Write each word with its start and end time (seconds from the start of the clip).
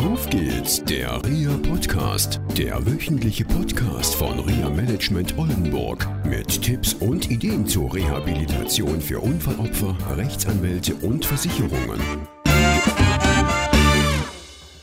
Auf 0.00 0.28
geht's, 0.30 0.82
der 0.84 1.22
RIA 1.24 1.56
Podcast, 1.68 2.40
der 2.56 2.84
wöchentliche 2.86 3.44
Podcast 3.44 4.14
von 4.14 4.38
RIA 4.40 4.70
Management 4.70 5.36
Oldenburg 5.36 6.06
mit 6.24 6.62
Tipps 6.62 6.94
und 6.94 7.30
Ideen 7.30 7.66
zur 7.66 7.92
Rehabilitation 7.94 9.00
für 9.00 9.20
Unfallopfer, 9.20 9.94
Rechtsanwälte 10.16 10.94
und 10.96 11.26
Versicherungen. 11.26 12.00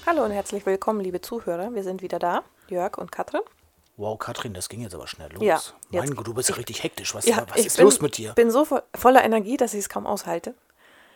Hallo 0.06 0.24
und 0.24 0.32
herzlich 0.32 0.66
willkommen, 0.66 1.02
liebe 1.02 1.20
Zuhörer. 1.22 1.74
Wir 1.74 1.84
sind 1.84 2.02
wieder 2.02 2.20
da, 2.20 2.44
Jörg 2.70 2.98
und 2.98 3.12
Katrin. 3.12 3.42
Wow, 3.98 4.20
Katrin, 4.20 4.54
das 4.54 4.70
ging 4.70 4.82
jetzt 4.82 4.94
aber 4.94 5.08
schnell 5.08 5.32
los. 5.34 5.42
Ja, 5.44 5.60
mein 5.92 6.14
Gott, 6.16 6.28
du 6.28 6.34
bist 6.36 6.50
ja 6.50 6.56
richtig 6.56 6.84
hektisch. 6.84 7.16
Was, 7.16 7.26
Ja, 7.26 7.44
was 7.50 7.60
ich 7.60 7.66
ist 7.68 7.78
bin, 7.78 7.86
los 7.86 8.02
mit 8.02 8.18
dir? 8.18 8.34
bin 8.34 8.52
so 8.52 8.66
vo 8.66 8.80
voller 8.96 9.24
Energie, 9.24 9.58
dass 9.58 9.74
ich 9.74 9.80
es 9.80 9.90
kaum 9.90 10.06
aushalte. 10.06 10.54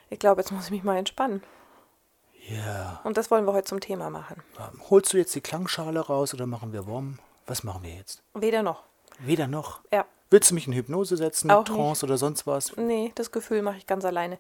Ich 0.10 0.18
glaube, 0.18 0.42
jetzt 0.42 0.52
muss 0.52 0.66
ich 0.66 0.72
mich 0.72 0.84
mal 0.84 0.98
entspannen. 0.98 1.44
Ja. 2.48 3.02
Und 3.04 3.18
das 3.18 3.32
wollen 3.32 3.46
wir 3.46 3.54
heute 3.54 3.68
zum 3.68 3.80
Thema 3.80 4.10
machen. 4.10 4.42
Holst 4.90 5.14
du 5.14 5.18
jetzt 5.18 5.34
die 5.36 5.42
Klangschale 5.42 6.00
raus 6.00 6.34
oder 6.34 6.48
machen 6.48 6.74
wir 6.74 6.88
Wom? 6.88 7.20
Was 7.46 7.64
machen 7.64 7.84
wir 7.84 7.94
jetzt? 7.94 8.24
Weder 8.34 8.64
noch. 8.64 8.84
Weder 9.20 9.48
noch. 9.48 9.82
Ja. 9.92 10.06
Willst 10.30 10.52
du 10.52 10.56
mich 10.56 10.68
in 10.68 10.74
Hypnose 10.74 11.18
setzen, 11.18 11.52
Auch 11.52 11.66
Trance 11.66 12.06
oder 12.06 12.18
sonst 12.18 12.48
was? 12.48 12.76
Nee, 12.78 13.12
das 13.16 13.32
Gefühl 13.32 13.62
mache 13.62 13.78
ich 13.78 13.86
ganz 13.88 14.06
alleine. 14.06 14.40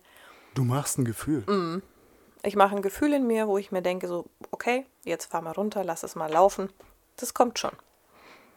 Du 0.54 0.64
machst 0.64 0.98
ein 0.98 1.06
Gefühl. 1.06 1.42
Mm. 1.42 1.82
Ich 2.44 2.56
mache 2.56 2.76
ein 2.76 2.82
Gefühl 2.82 3.14
in 3.14 3.28
mir, 3.28 3.48
wo 3.48 3.58
ich 3.58 3.72
mir 3.72 3.82
denke, 3.82 4.08
so, 4.08 4.26
okay, 4.52 4.86
jetzt 5.04 5.30
fahr 5.32 5.42
mal 5.42 5.52
runter, 5.52 5.84
lass 5.84 6.04
es 6.04 6.16
mal 6.16 6.32
laufen. 6.32 6.70
Das 7.18 7.34
kommt 7.34 7.60
schon. 7.60 7.72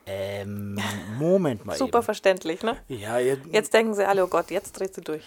Ähm, 0.06 0.78
Moment 1.18 1.64
mal 1.64 1.76
Super 1.78 1.98
eben. 1.98 2.04
verständlich, 2.04 2.62
ne? 2.62 2.76
Ja, 2.88 3.18
ja, 3.18 3.36
Jetzt 3.50 3.74
denken 3.74 3.94
sie 3.94 4.06
alle, 4.06 4.24
oh 4.24 4.28
Gott, 4.28 4.50
jetzt 4.50 4.78
dreht 4.78 4.94
sie 4.94 5.00
durch. 5.00 5.24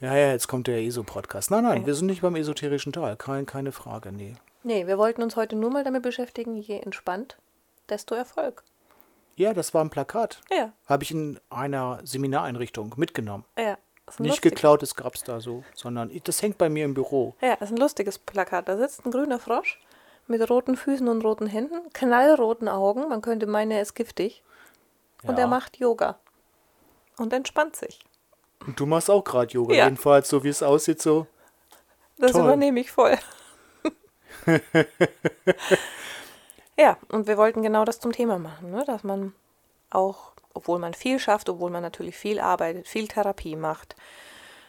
Ja, 0.00 0.16
ja, 0.16 0.30
jetzt 0.32 0.48
kommt 0.48 0.66
der 0.66 0.82
ESO-Podcast. 0.82 1.50
Nein, 1.50 1.64
nein, 1.64 1.86
wir 1.86 1.94
sind 1.94 2.06
nicht 2.06 2.22
beim 2.22 2.36
esoterischen 2.36 2.92
Teil. 2.92 3.16
Kein, 3.16 3.46
keine 3.46 3.72
Frage, 3.72 4.12
nee. 4.12 4.34
Nee, 4.62 4.86
wir 4.86 4.98
wollten 4.98 5.22
uns 5.22 5.36
heute 5.36 5.56
nur 5.56 5.70
mal 5.70 5.84
damit 5.84 6.02
beschäftigen, 6.02 6.56
je 6.56 6.78
entspannt, 6.80 7.36
desto 7.88 8.14
Erfolg. 8.14 8.62
Ja, 9.36 9.54
das 9.54 9.72
war 9.72 9.82
ein 9.82 9.90
Plakat. 9.90 10.40
Ja, 10.50 10.72
Habe 10.86 11.02
ich 11.04 11.10
in 11.12 11.40
einer 11.48 12.00
Seminareinrichtung 12.04 12.94
mitgenommen. 12.96 13.44
ja. 13.58 13.76
Nicht 14.18 14.30
lustig- 14.30 14.42
geklaut, 14.54 14.82
das 14.82 14.96
gab's 14.96 15.22
da 15.22 15.40
so, 15.40 15.62
sondern 15.72 16.10
ich- 16.10 16.24
das 16.24 16.42
hängt 16.42 16.58
bei 16.58 16.68
mir 16.68 16.84
im 16.84 16.94
Büro. 16.94 17.36
Ja, 17.40 17.52
ist 17.54 17.70
ein 17.70 17.76
lustiges 17.76 18.18
Plakat. 18.18 18.68
Da 18.68 18.76
sitzt 18.76 19.06
ein 19.06 19.12
grüner 19.12 19.38
Frosch 19.38 19.78
mit 20.26 20.50
roten 20.50 20.76
Füßen 20.76 21.06
und 21.06 21.22
roten 21.24 21.46
Händen, 21.46 21.88
knallroten 21.92 22.66
Augen. 22.68 23.08
Man 23.08 23.22
könnte 23.22 23.46
meinen, 23.46 23.70
er 23.70 23.82
ist 23.82 23.94
giftig. 23.94 24.42
Und 25.22 25.34
Ja. 25.36 25.42
er 25.42 25.46
macht 25.46 25.76
Yoga. 25.78 26.18
Und 27.18 27.32
entspannt 27.32 27.76
sich. 27.76 28.00
Und 28.66 28.78
du 28.78 28.86
machst 28.86 29.10
auch 29.10 29.24
gerade 29.24 29.52
Yoga, 29.52 29.74
Ja. 29.74 29.84
jedenfalls, 29.84 30.28
so 30.28 30.44
wie 30.44 30.48
es 30.48 30.62
aussieht, 30.62 31.00
so. 31.00 31.26
Das 32.18 32.32
Toll. 32.32 32.42
übernehme 32.42 32.80
ich 32.80 32.90
voll. 32.90 33.16
ja, 36.78 36.96
und 37.08 37.26
wir 37.26 37.36
wollten 37.36 37.62
genau 37.62 37.84
das 37.84 38.00
zum 38.00 38.12
Thema 38.12 38.38
machen, 38.38 38.70
ne? 38.70 38.84
dass 38.86 39.04
man 39.04 39.34
auch, 39.90 40.32
obwohl 40.54 40.78
man 40.78 40.94
viel 40.94 41.18
schafft, 41.18 41.48
obwohl 41.48 41.70
man 41.70 41.82
natürlich 41.82 42.16
viel 42.16 42.40
arbeitet, 42.40 42.86
viel 42.86 43.08
Therapie 43.08 43.56
macht, 43.56 43.96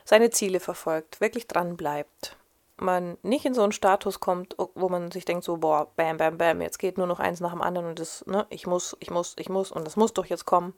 seine 0.06 0.30
Ziele 0.30 0.60
verfolgt, 0.60 1.22
wirklich 1.22 1.48
dran 1.48 1.78
bleibt, 1.78 2.38
man 2.78 3.18
nicht 3.22 3.46
in 3.46 3.54
so 3.54 3.62
einen 3.62 3.72
Status 3.72 4.20
kommt, 4.20 4.56
wo 4.58 4.90
man 4.90 5.12
sich 5.12 5.26
denkt 5.26 5.44
so, 5.44 5.58
boah, 5.58 5.88
bam, 5.96 6.18
bam, 6.18 6.38
bam, 6.38 6.62
jetzt 6.62 6.80
geht 6.80 6.98
nur 6.98 7.08
noch 7.08 7.20
eins 7.20 7.40
nach 7.40 7.52
dem 7.52 7.62
anderen 7.62 7.88
und 7.90 8.00
das, 8.00 8.26
ne, 8.26 8.46
ich 8.50 8.66
muss, 8.66 8.98
ich 9.00 9.12
muss, 9.12 9.36
ich 9.38 9.50
muss 9.50 9.72
und 9.72 9.86
das 9.86 9.96
muss 9.96 10.14
doch 10.14 10.26
jetzt 10.26 10.46
kommen, 10.46 10.74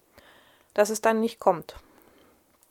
dass 0.74 0.90
es 0.90 1.02
dann 1.02 1.20
nicht 1.20 1.40
kommt. 1.40 1.76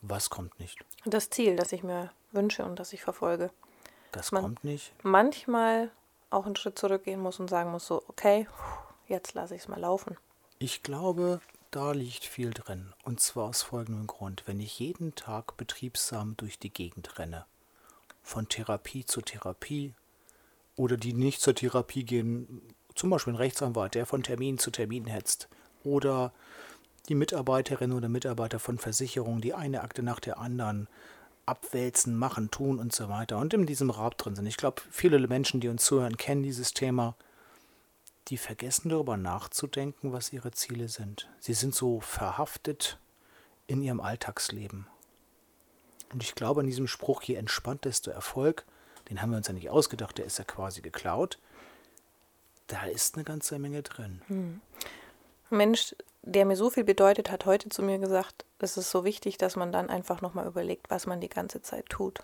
Was 0.03 0.31
kommt 0.31 0.59
nicht? 0.59 0.79
Das 1.05 1.31
Ziel, 1.31 1.57
das 1.57 1.73
ich 1.73 1.83
mir 1.83 2.11
wünsche 2.33 2.65
und 2.65 2.79
das 2.79 2.93
ich 2.93 3.03
verfolge. 3.03 3.51
Das 4.13 4.33
Man- 4.33 4.43
kommt 4.43 4.65
nicht. 4.65 4.93
manchmal 5.03 5.91
auch 6.31 6.45
einen 6.47 6.57
Schritt 6.57 6.79
zurückgehen 6.79 7.21
muss 7.21 7.41
und 7.41 7.49
sagen 7.49 7.71
muss, 7.71 7.87
so, 7.87 8.03
okay, 8.09 8.47
jetzt 9.07 9.35
lasse 9.35 9.55
ich 9.55 9.63
es 9.63 9.69
mal 9.69 9.81
laufen. 9.81 10.17
Ich 10.59 10.83
glaube, 10.83 11.41
da 11.71 11.93
liegt 11.93 12.25
viel 12.25 12.51
drin. 12.53 12.93
Und 13.05 13.21
zwar 13.21 13.49
aus 13.49 13.63
folgendem 13.63 14.07
Grund. 14.07 14.43
Wenn 14.47 14.61
ich 14.61 14.79
jeden 14.79 15.15
Tag 15.15 15.57
betriebsam 15.57 16.37
durch 16.37 16.59
die 16.59 16.73
Gegend 16.73 17.19
renne, 17.19 17.47
von 18.23 18.49
Therapie 18.49 19.05
zu 19.05 19.21
Therapie, 19.21 19.95
oder 20.77 20.97
die 20.97 21.13
nicht 21.13 21.41
zur 21.43 21.55
Therapie 21.55 22.05
gehen, 22.05 22.63
zum 22.95 23.11
Beispiel 23.11 23.35
ein 23.35 23.37
Rechtsanwalt, 23.37 23.95
der 23.95 24.07
von 24.07 24.23
Termin 24.23 24.59
zu 24.59 24.71
Termin 24.71 25.07
hetzt, 25.07 25.49
oder 25.85 26.33
die 27.09 27.15
Mitarbeiterin 27.15 27.93
oder 27.93 28.09
Mitarbeiter 28.09 28.59
von 28.59 28.79
Versicherungen, 28.79 29.41
die 29.41 29.55
eine 29.55 29.83
Akte 29.83 30.03
nach 30.03 30.21
der 30.21 30.39
anderen 30.39 30.89
abwälzen, 31.45 32.17
machen, 32.17 32.51
tun 32.51 32.79
und 32.79 32.95
so 32.95 33.09
weiter 33.09 33.39
und 33.39 33.53
in 33.53 33.67
diesem 33.67 33.91
Rab 33.91 34.17
drin 34.17 34.37
sind. 34.37 34.47
Ich 34.47 34.57
glaube, 34.57 34.83
viele 34.91 35.19
Menschen, 35.27 35.61
die 35.61 35.69
uns 35.69 35.85
zuhören, 35.85 36.17
kennen 36.17 36.43
dieses 36.43 36.73
Thema 36.73 37.17
die 38.29 38.37
vergessen 38.37 38.89
darüber 38.89 39.17
nachzudenken, 39.17 40.13
was 40.13 40.33
ihre 40.33 40.53
Ziele 40.53 40.89
sind. 40.89 41.29
Sie 41.41 41.55
sind 41.55 41.75
so 41.75 42.01
verhaftet 42.01 42.99
in 43.67 43.83
ihrem 43.83 44.01
Alltagsleben. 44.01 44.87
Und 46.13 46.23
ich 46.23 46.35
glaube 46.35 46.61
an 46.61 46.67
diesem 46.67 46.87
Spruch, 46.87 47.23
je 47.23 47.35
entspannt, 47.35 47.85
desto 47.85 48.11
Erfolg, 48.11 48.65
den 49.09 49.21
haben 49.21 49.31
wir 49.31 49.39
uns 49.39 49.49
ja 49.49 49.55
nicht 49.55 49.71
ausgedacht, 49.71 50.19
der 50.19 50.27
ist 50.27 50.39
ja 50.39 50.45
quasi 50.45 50.83
geklaut. 50.83 51.39
Da 52.69 52.85
ist 52.85 53.17
eine 53.17 53.25
ganze 53.25 53.59
Menge 53.59 53.83
drin. 53.83 54.23
Ein 54.29 54.61
Mensch, 55.53 55.95
der 56.23 56.45
mir 56.45 56.57
so 56.57 56.71
viel 56.71 56.85
bedeutet, 56.85 57.31
hat 57.31 57.47
heute 57.47 57.69
zu 57.69 57.83
mir 57.83 57.99
gesagt, 57.99 58.45
es 58.59 58.77
ist 58.77 58.91
so 58.91 59.05
wichtig, 59.05 59.39
dass 59.39 59.57
man 59.57 59.73
dann 59.73 59.91
einfach 59.91 60.21
nochmal 60.21 60.47
überlegt, 60.47 60.91
was 60.91 61.07
man 61.07 61.21
die 61.21 61.29
ganze 61.29 61.63
Zeit 61.63 61.89
tut. 61.89 62.21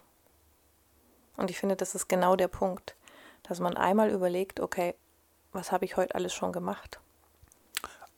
Und 1.36 1.50
ich 1.50 1.58
finde, 1.58 1.76
das 1.76 1.94
ist 1.94 2.08
genau 2.08 2.36
der 2.36 2.48
Punkt, 2.48 2.96
dass 3.42 3.60
man 3.60 3.76
einmal 3.76 4.10
überlegt, 4.10 4.60
okay, 4.60 4.94
was 5.52 5.72
habe 5.72 5.84
ich 5.84 5.96
heute 5.96 6.14
alles 6.14 6.34
schon 6.34 6.52
gemacht? 6.52 7.00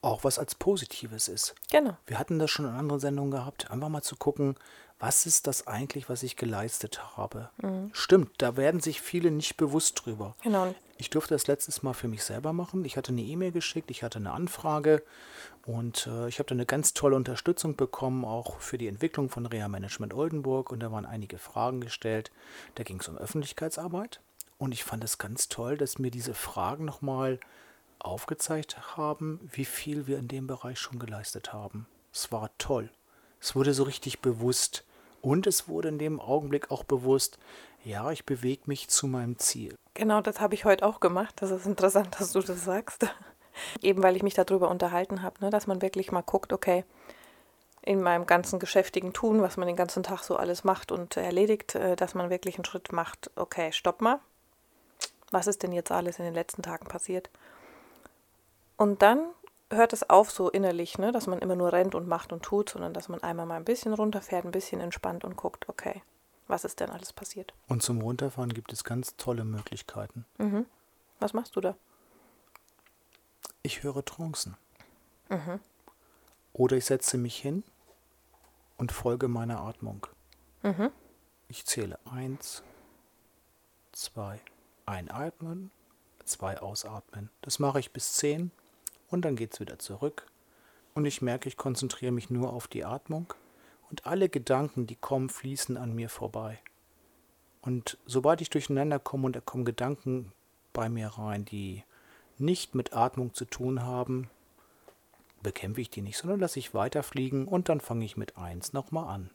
Auch 0.03 0.25
was 0.25 0.38
als 0.38 0.54
Positives 0.54 1.28
ist. 1.28 1.54
Genau. 1.70 1.97
Wir 2.06 2.19
hatten 2.19 2.38
das 2.38 2.50
schon 2.50 2.65
in 2.65 2.72
anderen 2.72 3.00
Sendungen 3.00 3.31
gehabt, 3.31 3.70
einfach 3.70 3.91
mal 3.91 4.03
zu 4.03 4.16
gucken, 4.16 4.56
was 4.99 5.26
ist 5.26 5.47
das 5.47 5.66
eigentlich, 5.66 6.09
was 6.09 6.22
ich 6.22 6.37
geleistet 6.37 7.16
habe. 7.16 7.50
Stimmt, 7.93 8.31
da 8.38 8.56
werden 8.56 8.81
sich 8.81 9.00
viele 9.00 9.31
nicht 9.31 9.56
bewusst 9.56 10.03
drüber. 10.04 10.34
Genau. 10.43 10.75
Ich 11.00 11.09
durfte 11.09 11.34
das 11.34 11.47
letztes 11.47 11.83
Mal 11.83 11.94
für 11.94 12.09
mich 12.09 12.22
selber 12.22 12.53
machen. 12.53 12.84
Ich 12.84 12.99
hatte 12.99 13.12
eine 13.12 13.22
E-Mail 13.22 13.53
geschickt, 13.53 13.91
ich 13.91 14.03
hatte 14.03 14.19
eine 14.19 14.33
Anfrage 14.33 15.03
und 15.65 16.06
äh, 16.06 16.28
ich 16.28 16.38
habe 16.38 16.47
da 16.47 16.55
eine 16.55 16.66
ganz 16.66 16.93
tolle 16.93 17.16
Unterstützung 17.16 17.75
bekommen, 17.75 18.27
auch 18.27 18.61
für 18.61 18.77
die 18.77 18.87
Entwicklung 18.87 19.31
von 19.31 19.47
Reha 19.47 19.66
Management 19.66 20.12
Oldenburg. 20.12 20.71
Und 20.71 20.81
da 20.81 20.93
waren 20.93 21.06
einige 21.06 21.38
Fragen 21.38 21.81
gestellt. 21.81 22.31
Da 22.75 22.83
ging 22.83 23.00
es 23.00 23.09
um 23.09 23.16
Öffentlichkeitsarbeit. 23.16 24.21
Und 24.59 24.72
ich 24.72 24.84
fand 24.84 25.03
es 25.03 25.16
ganz 25.16 25.49
toll, 25.49 25.78
dass 25.78 25.99
mir 25.99 26.11
diese 26.11 26.34
Fragen 26.34 26.84
nochmal 26.84 27.41
aufgezeigt 27.99 28.99
haben, 28.99 29.41
wie 29.50 29.65
viel 29.65 30.06
wir 30.06 30.19
in 30.19 30.28
dem 30.28 30.47
Bereich 30.47 30.78
schon 30.78 30.99
geleistet 30.99 31.55
haben. 31.55 31.87
Es 32.12 32.31
war 32.31 32.50
toll. 32.59 32.91
Es 33.41 33.56
wurde 33.56 33.72
so 33.72 33.84
richtig 33.84 34.21
bewusst. 34.21 34.84
Und 35.22 35.47
es 35.47 35.67
wurde 35.67 35.88
in 35.88 35.99
dem 35.99 36.21
Augenblick 36.21 36.71
auch 36.71 36.84
bewusst, 36.84 37.38
ja, 37.85 38.11
ich 38.11 38.25
bewege 38.25 38.63
mich 38.67 38.89
zu 38.89 39.07
meinem 39.07 39.39
Ziel. 39.39 39.75
Genau, 39.95 40.21
das 40.21 40.41
habe 40.41 40.55
ich 40.55 40.65
heute 40.65 40.85
auch 40.87 41.01
gemacht. 41.01 41.35
Das 41.37 41.51
ist 41.51 41.67
interessant, 41.67 42.17
dass 42.19 42.33
du 42.33 42.41
das 42.41 42.65
sagst. 42.65 43.07
Eben 43.83 44.03
weil 44.03 44.17
ich 44.17 44.23
mich 44.23 44.35
darüber 44.35 44.71
unterhalten 44.71 45.23
habe, 45.23 45.45
ne, 45.45 45.51
dass 45.51 45.67
man 45.67 45.83
wirklich 45.83 46.13
mal 46.13 46.23
guckt, 46.23 46.53
okay, 46.53 46.85
in 47.83 48.03
meinem 48.03 48.27
ganzen 48.27 48.59
geschäftigen 48.59 49.13
Tun, 49.13 49.43
was 49.43 49.57
man 49.57 49.67
den 49.67 49.77
ganzen 49.77 50.03
Tag 50.03 50.23
so 50.23 50.37
alles 50.37 50.65
macht 50.65 50.93
und 50.93 51.17
erledigt, 51.17 51.75
äh, 51.75 51.97
dass 51.97 52.15
man 52.15 52.31
wirklich 52.31 52.57
einen 52.57 52.65
Schritt 52.65 52.93
macht, 52.93 53.31
okay, 53.37 53.73
stopp 53.73 54.01
mal. 54.01 54.21
Was 55.31 55.47
ist 55.47 55.62
denn 55.62 55.73
jetzt 55.73 55.93
alles 55.93 56.19
in 56.19 56.25
den 56.25 56.35
letzten 56.35 56.62
Tagen 56.62 56.87
passiert? 56.87 57.31
Und 58.77 59.03
dann 59.03 59.27
hört 59.71 59.93
es 59.93 60.09
auf 60.09 60.31
so 60.31 60.51
innerlich, 60.51 60.99
ne, 60.99 61.12
dass 61.12 61.27
man 61.27 61.39
immer 61.39 61.57
nur 61.57 61.73
rennt 61.73 61.95
und 61.95 62.09
macht 62.09 62.33
und 62.33 62.43
tut, 62.43 62.71
sondern 62.71 62.93
dass 62.93 63.09
man 63.09 63.23
einmal 63.23 63.47
mal 63.47 63.57
ein 63.57 63.65
bisschen 63.65 63.95
runterfährt, 63.95 64.45
ein 64.45 64.51
bisschen 64.51 64.81
entspannt 64.81 65.25
und 65.25 65.37
guckt, 65.37 65.69
okay, 65.69 66.03
was 66.50 66.65
ist 66.65 66.81
denn 66.81 66.91
alles 66.91 67.12
passiert? 67.12 67.55
Und 67.69 67.83
zum 67.83 68.00
Runterfahren 68.00 68.53
gibt 68.53 68.72
es 68.72 68.84
ganz 68.84 69.16
tolle 69.16 69.44
Möglichkeiten. 69.44 70.27
Was 71.19 71.32
machst 71.32 71.56
du 71.56 71.61
da? 71.61 71.76
Ich 73.62 73.82
höre 73.82 74.05
Trancen. 74.05 74.56
Oder 76.52 76.76
ich 76.76 76.87
setze 76.87 77.19
mich 77.19 77.37
hin 77.37 77.62
und 78.76 78.93
folge 78.93 79.29
meiner 79.29 79.61
Atmung. 79.61 80.06
Ich 81.49 81.64
zähle 81.67 81.99
eins, 82.05 82.62
zwei, 83.93 84.41
einatmen, 84.87 85.70
zwei 86.25 86.61
ausatmen. 86.61 87.31
Das 87.43 87.58
mache 87.58 87.81
ich 87.81 87.93
bis 87.93 88.14
zehn 88.14 88.50
und 89.08 89.25
dann 89.25 89.37
geht 89.37 89.55
es 89.55 89.61
wieder 89.61 89.79
zurück. 89.79 90.26
Und 90.94 91.05
ich 91.06 91.23
merke, 91.23 91.49
ich 91.49 91.56
konzentriere 91.56 92.12
mich 92.12 92.31
nur 92.31 92.52
auf 92.52 92.67
die 92.67 92.85
Atmung 92.85 93.32
und 93.90 94.06
alle 94.06 94.28
Gedanken, 94.28 94.87
die 94.87 94.96
kommen, 94.96 95.28
fließen 95.28 95.76
an 95.76 95.94
mir 95.94 96.08
vorbei. 96.08 96.58
Und 97.60 97.98
sobald 98.06 98.40
ich 98.40 98.50
durcheinander 98.50 98.98
komme 98.98 99.26
und 99.26 99.37
da 99.37 99.40
kommen 99.40 99.64
Gedanken 99.64 100.32
bei 100.72 100.88
mir 100.88 101.08
rein, 101.08 101.44
die 101.44 101.84
nicht 102.38 102.75
mit 102.75 102.94
Atmung 102.94 103.34
zu 103.34 103.44
tun 103.44 103.82
haben, 103.82 104.31
bekämpfe 105.42 105.81
ich 105.81 105.90
die 105.90 106.02
nicht, 106.02 106.16
sondern 106.16 106.40
lasse 106.40 106.58
ich 106.58 106.75
weiterfliegen 106.75 107.46
und 107.46 107.69
dann 107.69 107.81
fange 107.81 108.04
ich 108.04 108.16
mit 108.16 108.38
1 108.38 108.72
nochmal 108.72 109.08
an. 109.08 109.31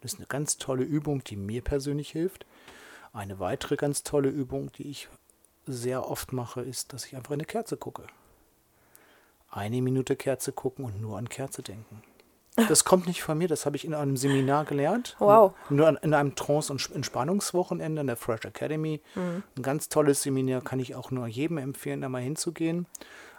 Das 0.00 0.14
ist 0.14 0.18
eine 0.18 0.26
ganz 0.26 0.58
tolle 0.58 0.84
Übung, 0.84 1.22
die 1.24 1.36
mir 1.36 1.62
persönlich 1.62 2.10
hilft. 2.10 2.46
Eine 3.12 3.38
weitere 3.38 3.76
ganz 3.76 4.02
tolle 4.02 4.28
Übung, 4.28 4.70
die 4.72 4.88
ich 4.88 5.08
sehr 5.66 6.08
oft 6.08 6.32
mache, 6.32 6.62
ist, 6.62 6.92
dass 6.92 7.04
ich 7.04 7.16
einfach 7.16 7.32
in 7.32 7.40
eine 7.40 7.46
Kerze 7.46 7.76
gucke. 7.76 8.06
Eine 9.50 9.82
Minute 9.82 10.14
Kerze 10.16 10.52
gucken 10.52 10.84
und 10.84 11.00
nur 11.00 11.18
an 11.18 11.28
Kerze 11.28 11.62
denken. 11.62 12.02
Das 12.68 12.84
kommt 12.84 13.06
nicht 13.06 13.22
von 13.22 13.38
mir, 13.38 13.48
das 13.48 13.66
habe 13.66 13.76
ich 13.76 13.84
in 13.84 13.94
einem 13.94 14.16
Seminar 14.16 14.64
gelernt. 14.64 15.16
Wow. 15.18 15.52
Nur 15.68 16.02
in 16.02 16.14
einem 16.14 16.34
Trance- 16.34 16.72
und 16.72 16.90
Entspannungswochenende 16.94 18.00
in 18.00 18.06
der 18.06 18.16
Fresh 18.16 18.44
Academy. 18.44 19.00
Mhm. 19.14 19.42
Ein 19.56 19.62
ganz 19.62 19.88
tolles 19.88 20.22
Seminar, 20.22 20.62
kann 20.62 20.80
ich 20.80 20.94
auch 20.94 21.10
nur 21.10 21.26
jedem 21.26 21.58
empfehlen, 21.58 22.00
da 22.00 22.08
mal 22.08 22.22
hinzugehen. 22.22 22.86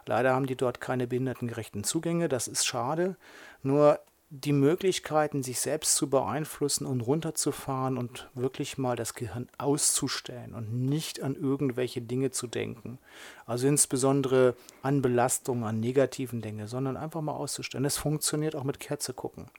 Leider 0.05 0.33
haben 0.33 0.47
die 0.47 0.55
dort 0.55 0.81
keine 0.81 1.07
behindertengerechten 1.07 1.83
Zugänge, 1.83 2.29
das 2.29 2.47
ist 2.47 2.65
schade. 2.65 3.15
Nur 3.61 3.99
die 4.31 4.53
Möglichkeiten, 4.53 5.41
sich 5.41 5.59
selbst 5.59 5.95
zu 5.95 6.09
beeinflussen 6.09 6.85
und 6.85 7.01
runterzufahren 7.01 7.97
und 7.97 8.29
wirklich 8.35 8.77
mal 8.77 8.95
das 8.95 9.15
Gehirn 9.15 9.49
auszustellen 9.57 10.53
und 10.53 10.71
nicht 10.71 11.21
an 11.21 11.35
irgendwelche 11.35 12.01
Dinge 12.01 12.29
zu 12.29 12.45
denken. 12.45 12.99
Also 13.47 13.67
insbesondere 13.67 14.55
an 14.83 15.01
Belastungen, 15.01 15.63
an 15.63 15.79
negativen 15.79 16.41
Dinge, 16.41 16.67
sondern 16.67 16.95
einfach 16.95 17.21
mal 17.21 17.33
auszustellen. 17.33 17.85
Es 17.85 17.97
funktioniert 17.97 18.55
auch 18.55 18.63
mit 18.63 18.79
Kerze 18.79 19.13
gucken. 19.13 19.49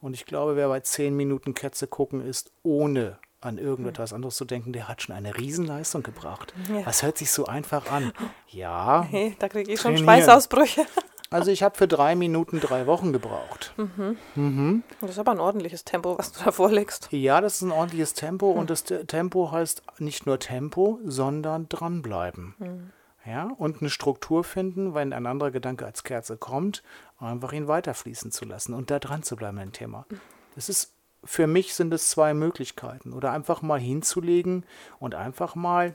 Und 0.00 0.14
ich 0.14 0.24
glaube, 0.24 0.56
wer 0.56 0.68
bei 0.68 0.80
zehn 0.80 1.14
Minuten 1.14 1.52
Kerze 1.52 1.86
gucken 1.86 2.26
ist, 2.26 2.50
ohne 2.62 3.18
an 3.40 3.58
irgendetwas 3.58 4.12
anderes 4.12 4.36
zu 4.36 4.44
denken, 4.44 4.72
der 4.72 4.88
hat 4.88 5.02
schon 5.02 5.14
eine 5.14 5.36
Riesenleistung 5.36 6.02
gebracht. 6.02 6.54
Ja. 6.72 6.82
Das 6.82 7.02
hört 7.02 7.18
sich 7.18 7.30
so 7.30 7.44
einfach 7.44 7.90
an. 7.92 8.12
Ja. 8.48 9.06
Hey, 9.10 9.36
da 9.38 9.48
kriege 9.48 9.72
ich 9.72 9.80
schon. 9.80 9.96
Schweißausbrüche. 9.98 10.86
Also 11.30 11.50
ich 11.50 11.62
habe 11.62 11.76
für 11.76 11.88
drei 11.88 12.14
Minuten 12.14 12.60
drei 12.60 12.86
Wochen 12.86 13.12
gebraucht. 13.12 13.74
Mhm. 13.76 14.16
Mhm. 14.34 14.82
Das 15.00 15.10
ist 15.10 15.18
aber 15.18 15.32
ein 15.32 15.40
ordentliches 15.40 15.84
Tempo, 15.84 16.18
was 16.18 16.32
du 16.32 16.44
da 16.44 16.52
vorlegst. 16.52 17.08
Ja, 17.10 17.40
das 17.40 17.56
ist 17.56 17.62
ein 17.62 17.72
ordentliches 17.72 18.14
Tempo 18.14 18.52
mhm. 18.52 18.60
und 18.60 18.70
das 18.70 18.84
Tempo 18.84 19.52
heißt 19.52 19.82
nicht 19.98 20.26
nur 20.26 20.38
Tempo, 20.38 20.98
sondern 21.04 21.68
dranbleiben. 21.68 22.54
Mhm. 22.58 22.90
Ja, 23.26 23.50
und 23.58 23.80
eine 23.80 23.90
Struktur 23.90 24.42
finden, 24.42 24.94
wenn 24.94 25.12
ein 25.12 25.26
anderer 25.26 25.50
Gedanke 25.50 25.84
als 25.84 26.02
Kerze 26.02 26.38
kommt, 26.38 26.82
einfach 27.18 27.52
ihn 27.52 27.68
weiterfließen 27.68 28.30
zu 28.32 28.46
lassen 28.46 28.72
und 28.72 28.90
da 28.90 28.98
dran 28.98 29.22
zu 29.22 29.36
bleiben 29.36 29.58
ein 29.58 29.72
Thema. 29.72 30.06
Das 30.54 30.70
ist 30.70 30.92
für 31.24 31.46
mich 31.46 31.74
sind 31.74 31.92
es 31.92 32.10
zwei 32.10 32.34
Möglichkeiten. 32.34 33.12
Oder 33.12 33.32
einfach 33.32 33.62
mal 33.62 33.80
hinzulegen 33.80 34.64
und 34.98 35.14
einfach 35.14 35.54
mal 35.54 35.94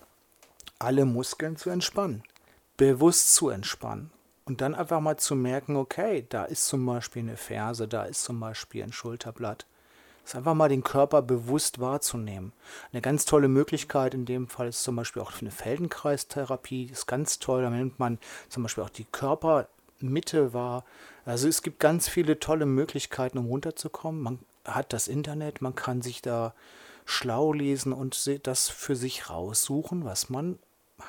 alle 0.80 1.06
Muskeln 1.06 1.56
zu 1.56 1.70
entspannen. 1.70 2.24
Bewusst 2.78 3.34
zu 3.34 3.50
entspannen. 3.50 4.12
Und 4.46 4.60
dann 4.60 4.76
einfach 4.76 5.00
mal 5.00 5.18
zu 5.18 5.36
merken, 5.36 5.78
okay, 5.78 6.26
da 6.28 6.44
ist 6.44 6.68
zum 6.68 6.86
Beispiel 6.86 7.22
eine 7.22 7.38
Ferse, 7.38 7.88
da 7.88 8.04
ist 8.04 8.24
zum 8.24 8.40
Beispiel 8.40 8.84
ein 8.84 8.92
Schulterblatt. 8.92 9.66
Das 10.24 10.32
ist 10.32 10.36
einfach 10.36 10.54
mal 10.54 10.70
den 10.70 10.84
Körper 10.84 11.22
bewusst 11.22 11.80
wahrzunehmen. 11.80 12.54
Eine 12.92 13.02
ganz 13.02 13.26
tolle 13.26 13.48
Möglichkeit 13.48 14.14
in 14.14 14.26
dem 14.26 14.48
Fall 14.48 14.70
ist 14.70 14.84
zum 14.84 14.96
Beispiel 14.96 15.22
auch 15.22 15.34
eine 15.42 15.52
Feldenkreistherapie. 15.52 16.88
Das 16.88 17.00
ist 17.00 17.08
ganz 17.08 17.40
toll. 17.40 17.62
Da 17.62 17.70
nimmt 17.70 18.00
man 18.00 18.20
zum 18.48 18.64
Beispiel 18.64 18.84
auch 18.84 18.90
die 18.90 19.06
Körpermitte 19.06 20.54
wahr. 20.54 20.86
Also 21.26 21.48
es 21.48 21.62
gibt 21.62 21.80
ganz 21.80 22.08
viele 22.08 22.40
tolle 22.40 22.66
Möglichkeiten, 22.66 23.38
um 23.38 23.48
runterzukommen. 23.48 24.22
Man 24.22 24.40
hat 24.66 24.94
das 24.94 25.10
Internet, 25.10 25.62
man 25.62 25.76
kann 25.76 26.02
sich 26.02 26.22
da 26.22 26.54
schlau 27.06 27.52
lesen 27.52 27.92
und 27.92 28.30
das 28.48 28.70
für 28.70 28.96
sich 28.96 29.30
raussuchen, 29.30 30.06
was 30.06 30.30
man 30.30 30.58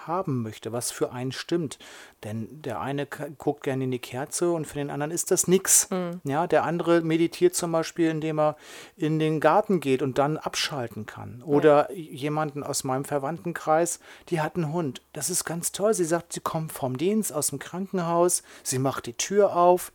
haben 0.07 0.43
möchte, 0.43 0.73
was 0.73 0.91
für 0.91 1.13
einen 1.13 1.33
stimmt. 1.33 1.79
Denn 2.23 2.63
der 2.63 2.81
eine 2.81 3.07
guckt 3.07 3.63
gerne 3.63 3.85
in 3.85 3.91
die 3.91 3.99
Kerze 3.99 4.51
und 4.51 4.67
für 4.67 4.79
den 4.79 4.91
anderen 4.91 5.11
ist 5.11 5.31
das 5.31 5.47
nichts. 5.47 5.89
Mhm. 5.91 6.21
Ja, 6.25 6.47
der 6.47 6.65
andere 6.65 7.03
meditiert 7.03 7.55
zum 7.55 7.73
Beispiel, 7.73 8.11
indem 8.11 8.39
er 8.39 8.57
in 8.97 9.19
den 9.19 9.41
Garten 9.41 9.81
geht 9.81 10.03
und 10.03 10.19
dann 10.19 10.37
abschalten 10.37 11.07
kann. 11.07 11.43
Oder 11.43 11.91
ja. 11.93 11.97
jemanden 11.97 12.63
aus 12.63 12.85
meinem 12.85 13.05
Verwandtenkreis, 13.05 14.01
die 14.29 14.41
hat 14.41 14.57
einen 14.57 14.73
Hund. 14.73 15.03
Das 15.13 15.31
ist 15.31 15.45
ganz 15.45 15.73
toll. 15.73 15.95
Sie 15.95 16.05
sagt, 16.05 16.33
sie 16.33 16.41
kommt 16.41 16.73
vom 16.73 16.97
Dienst 16.97 17.33
aus 17.33 17.49
dem 17.49 17.59
Krankenhaus, 17.59 18.43
sie 18.63 18.79
macht 18.79 19.07
die 19.07 19.15
Tür 19.15 19.57
auf, 19.57 19.93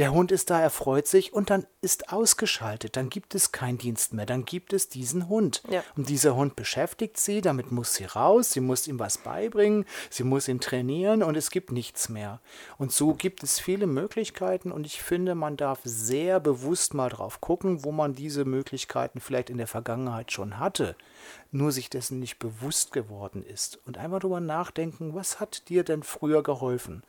der 0.00 0.14
Hund 0.14 0.32
ist 0.32 0.48
da, 0.48 0.58
er 0.58 0.70
freut 0.70 1.06
sich 1.06 1.34
und 1.34 1.50
dann 1.50 1.66
ist 1.82 2.10
ausgeschaltet. 2.10 2.96
Dann 2.96 3.10
gibt 3.10 3.34
es 3.34 3.52
keinen 3.52 3.76
Dienst 3.76 4.14
mehr. 4.14 4.24
Dann 4.24 4.46
gibt 4.46 4.72
es 4.72 4.88
diesen 4.88 5.28
Hund. 5.28 5.62
Ja. 5.68 5.84
Und 5.94 6.08
dieser 6.08 6.34
Hund 6.34 6.56
beschäftigt 6.56 7.18
sie, 7.18 7.42
damit 7.42 7.70
muss 7.70 7.96
sie 7.96 8.06
raus, 8.06 8.52
sie 8.52 8.60
muss 8.60 8.88
ihm 8.88 8.98
was 8.98 9.18
beibringen, 9.18 9.84
sie 10.08 10.24
muss 10.24 10.48
ihn 10.48 10.58
trainieren 10.58 11.22
und 11.22 11.36
es 11.36 11.50
gibt 11.50 11.70
nichts 11.70 12.08
mehr. 12.08 12.40
Und 12.78 12.92
so 12.92 13.12
gibt 13.12 13.42
es 13.42 13.60
viele 13.60 13.86
Möglichkeiten 13.86 14.72
und 14.72 14.86
ich 14.86 15.02
finde, 15.02 15.34
man 15.34 15.58
darf 15.58 15.80
sehr 15.84 16.40
bewusst 16.40 16.94
mal 16.94 17.10
drauf 17.10 17.42
gucken, 17.42 17.84
wo 17.84 17.92
man 17.92 18.14
diese 18.14 18.46
Möglichkeiten 18.46 19.20
vielleicht 19.20 19.50
in 19.50 19.58
der 19.58 19.66
Vergangenheit 19.66 20.32
schon 20.32 20.58
hatte, 20.58 20.96
nur 21.50 21.72
sich 21.72 21.90
dessen 21.90 22.20
nicht 22.20 22.38
bewusst 22.38 22.92
geworden 22.92 23.44
ist. 23.44 23.78
Und 23.84 23.98
einmal 23.98 24.20
darüber 24.20 24.40
nachdenken, 24.40 25.14
was 25.14 25.40
hat 25.40 25.68
dir 25.68 25.84
denn 25.84 26.02
früher 26.02 26.42
geholfen? 26.42 27.02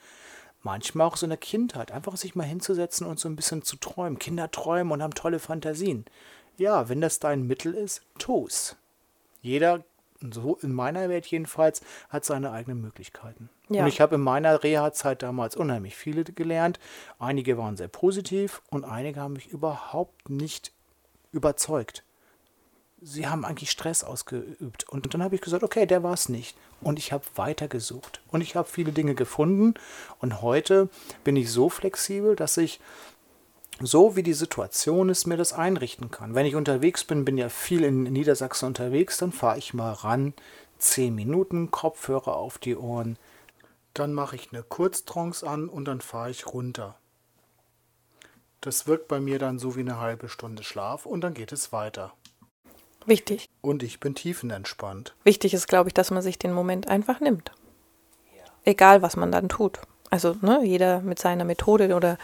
Manchmal 0.63 1.08
auch 1.08 1.18
so 1.18 1.25
in 1.25 1.31
der 1.31 1.38
Kindheit, 1.38 1.92
einfach 1.92 2.18
sich 2.18 2.36
mal 2.36 2.44
hinzusetzen 2.44 3.08
und 3.08 3.19
so 3.19 3.30
ein 3.30 3.36
bisschen 3.36 3.63
zu 3.63 3.78
träumen. 3.78 4.19
Kinder 4.19 4.52
träumen 4.52 4.92
und 4.92 5.04
haben 5.04 5.13
tolle 5.13 5.40
Fantasien. 5.40 6.06
Ja, 6.58 6.90
wenn 6.90 7.02
das 7.02 7.19
dein 7.19 7.48
Mittel 7.48 7.74
ist, 7.74 8.02
tu's. 8.19 8.75
Jeder, 9.42 9.84
so 10.19 10.58
in 10.62 10.74
meiner 10.74 11.10
Welt 11.10 11.25
jedenfalls, 11.25 11.81
hat 12.10 12.25
seine 12.25 12.52
eigenen 12.52 12.81
Möglichkeiten. 12.81 13.50
Ja. 13.69 13.84
Und 13.84 13.88
ich 13.88 14.02
habe 14.02 14.16
in 14.16 14.22
meiner 14.22 14.63
Reha-Zeit 14.63 15.24
damals 15.24 15.56
unheimlich 15.56 15.96
viele 15.96 16.24
gelernt. 16.24 16.80
Einige 17.18 17.58
waren 17.58 17.78
sehr 17.78 17.88
positiv 17.88 18.62
und 18.69 18.86
einige 18.86 19.22
haben 19.22 19.34
mich 19.34 19.48
überhaupt 19.48 20.30
nicht 20.30 20.72
überzeugt 21.31 22.04
sie 23.01 23.27
haben 23.27 23.44
eigentlich 23.45 23.71
Stress 23.71 24.03
ausgeübt. 24.03 24.88
Und 24.88 25.13
dann 25.13 25.24
habe 25.24 25.36
ich 25.36 25.42
gesagt, 25.42 25.63
okay, 25.63 25.86
der 25.86 26.03
war 26.03 26.13
es 26.13 26.30
nicht. 26.30 26.56
Und 26.81 27.00
ich 27.00 27.12
habe 27.12 27.24
weitergesucht. 27.36 28.21
Und 28.30 28.42
ich 28.42 28.56
habe 28.56 28.69
viele 28.69 28.92
Dinge 28.92 29.15
gefunden. 29.15 29.74
Und 30.19 30.42
heute 30.42 30.89
bin 31.24 31.36
ich 31.36 31.51
so 31.51 31.69
flexibel, 31.69 32.36
dass 32.36 32.57
ich 32.57 32.80
so 33.80 34.15
wie 34.15 34.24
die 34.24 34.33
Situation 34.33 35.09
ist, 35.09 35.25
mir 35.25 35.38
das 35.38 35.53
einrichten 35.53 36.12
kann. 36.12 36.36
Wenn 36.36 36.45
ich 36.45 36.56
unterwegs 36.56 37.03
bin, 37.03 37.25
bin 37.25 37.38
ja 37.38 37.50
viel 37.50 37.83
in 37.83 38.03
Niedersachsen 38.03 38.68
unterwegs, 38.68 39.18
dann 39.18 39.31
fahre 39.31 39.57
ich 39.57 39.74
mal 39.74 39.92
ran, 39.92 40.33
zehn 40.77 41.15
Minuten, 41.15 41.71
Kopfhörer 41.71 42.36
auf 42.36 42.59
die 42.59 42.75
Ohren. 42.75 43.18
Dann 43.95 44.13
mache 44.13 44.36
ich 44.36 44.50
eine 44.51 44.62
Kurztrance 44.62 45.48
an 45.48 45.68
und 45.68 45.86
dann 45.86 46.01
fahre 46.01 46.30
ich 46.30 46.45
runter. 46.45 46.95
Das 48.62 48.86
wirkt 48.86 49.07
bei 49.07 49.19
mir 49.19 49.39
dann 49.39 49.57
so 49.57 49.75
wie 49.75 49.80
eine 49.80 50.00
halbe 50.00 50.30
Stunde 50.30 50.62
Schlaf 50.63 51.07
und 51.07 51.21
dann 51.21 51.33
geht 51.33 51.51
es 51.51 51.71
weiter. 51.71 52.13
Wichtig. 53.06 53.50
Und 53.62 53.83
ich 53.83 54.00
bin 54.00 54.15
tiefenentspannt. 54.15 55.15
Wichtig 55.24 55.53
ist, 55.53 55.68
glaube 55.68 55.89
ich, 55.89 55.94
dass 55.94 56.12
man 56.12 56.21
sich 56.21 56.38
den 56.38 56.53
Moment 56.53 56.88
einfach 56.88 57.19
nimmt. 57.19 57.51
Ja. 58.36 58.43
Egal, 58.63 59.01
was 59.01 59.15
man 59.15 59.31
dann 59.31 59.50
tut. 59.50 59.79
Also 60.10 60.36
ne, 60.41 60.62
jeder 60.63 61.00
mit 61.00 61.20
seiner 61.20 61.46
Methode 61.46 61.96
oder 61.96 62.17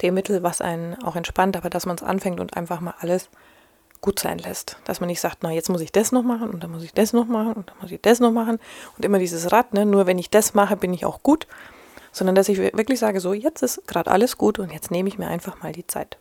dem 0.00 0.14
Mittel, 0.14 0.42
was 0.42 0.60
einen 0.60 1.02
auch 1.02 1.16
entspannt, 1.16 1.56
aber 1.56 1.70
dass 1.70 1.86
man 1.86 1.96
es 1.96 2.02
anfängt 2.02 2.40
und 2.40 2.56
einfach 2.56 2.80
mal 2.80 2.94
alles 3.00 3.28
gut 4.00 4.18
sein 4.18 4.38
lässt. 4.38 4.76
Dass 4.84 5.00
man 5.00 5.08
nicht 5.08 5.20
sagt, 5.20 5.38
na, 5.42 5.50
jetzt 5.50 5.68
muss 5.68 5.80
ich 5.80 5.92
das 5.92 6.12
noch 6.12 6.22
machen 6.22 6.50
und 6.50 6.62
dann 6.62 6.70
muss 6.70 6.84
ich 6.84 6.94
das 6.94 7.12
noch 7.12 7.26
machen 7.26 7.54
und 7.54 7.70
dann 7.70 7.76
muss 7.80 7.90
ich 7.90 8.00
das 8.00 8.20
noch 8.20 8.30
machen. 8.30 8.58
Und 8.96 9.04
immer 9.04 9.18
dieses 9.18 9.50
Rad, 9.50 9.74
ne, 9.74 9.84
nur 9.84 10.06
wenn 10.06 10.18
ich 10.18 10.30
das 10.30 10.54
mache, 10.54 10.76
bin 10.76 10.94
ich 10.94 11.04
auch 11.04 11.22
gut. 11.22 11.46
Sondern 12.12 12.34
dass 12.34 12.48
ich 12.48 12.58
wirklich 12.58 12.98
sage, 12.98 13.20
so, 13.20 13.32
jetzt 13.32 13.62
ist 13.62 13.86
gerade 13.86 14.10
alles 14.10 14.36
gut 14.36 14.58
und 14.58 14.70
jetzt 14.70 14.90
nehme 14.90 15.08
ich 15.08 15.18
mir 15.18 15.28
einfach 15.28 15.62
mal 15.62 15.72
die 15.72 15.86
Zeit. 15.86 16.18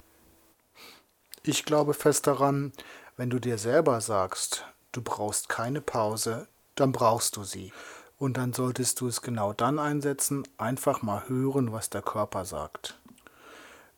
Ich 1.44 1.66
glaube 1.66 1.94
fest 1.94 2.28
daran, 2.28 2.72
wenn 3.18 3.30
du 3.30 3.40
dir 3.40 3.58
selber 3.58 4.02
sagst, 4.02 4.66
du 4.92 5.02
brauchst 5.02 5.50
keine 5.50 5.82
Pause, 5.82 6.48
dann 6.76 6.92
brauchst 6.92 7.36
du 7.36 7.44
sie. 7.44 7.72
Und 8.18 8.38
dann 8.38 8.54
solltest 8.54 9.02
du 9.02 9.08
es 9.08 9.22
genau 9.22 9.54
dann 9.54 9.80
einsetzen, 9.80 10.44
einfach 10.58 11.02
mal 11.02 11.28
hören, 11.28 11.72
was 11.72 11.90
der 11.90 12.02
Körper 12.02 12.46
sagt. 12.46 13.00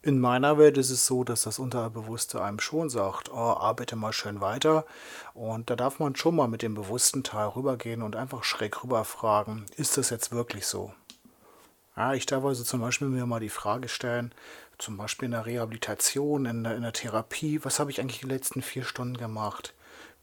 In 0.06 0.20
meiner 0.20 0.58
Welt 0.58 0.78
ist 0.78 0.90
es 0.90 1.06
so, 1.06 1.24
dass 1.24 1.44
das 1.44 1.60
Unterbewusste 1.60 2.42
einem 2.42 2.60
schon 2.60 2.90
sagt, 2.90 3.32
oh, 3.32 3.36
arbeite 3.36 3.96
mal 3.96 4.12
schön 4.12 4.42
weiter. 4.42 4.86
Und 5.34 5.70
da 5.70 5.78
darf 5.78 6.00
man 6.00 6.18
schon 6.18 6.36
mal 6.36 6.50
mit 6.50 6.62
dem 6.62 6.74
bewussten 6.74 7.24
Teil 7.24 7.48
rübergehen 7.48 8.02
und 8.02 8.18
einfach 8.18 8.44
schräg 8.44 8.84
rüber 8.84 9.06
fragen, 9.06 9.66
ist 9.78 9.96
das 9.98 10.10
jetzt 10.10 10.34
wirklich 10.34 10.68
so? 10.68 10.92
Ja, 11.96 12.14
ich 12.14 12.26
darf 12.26 12.44
also 12.44 12.64
zum 12.64 12.82
Beispiel 12.82 13.08
mir 13.08 13.26
mal 13.26 13.40
die 13.40 13.50
Frage 13.50 13.88
stellen, 13.88 14.34
zum 14.80 14.98
Beispiel 14.98 15.28
in 15.28 15.32
der 15.32 15.46
Rehabilitation, 15.46 16.46
in 16.46 16.64
der, 16.64 16.76
in 16.76 16.82
der 16.82 16.94
Therapie, 16.94 17.64
was 17.64 17.80
habe 17.80 17.92
ich 17.92 18.02
eigentlich 18.02 18.22
die 18.22 18.28
letzten 18.28 18.62
vier 18.62 18.84
Stunden 18.84 19.18
gemacht? 19.18 19.74